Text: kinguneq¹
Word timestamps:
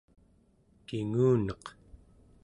kinguneq¹ 0.87 1.65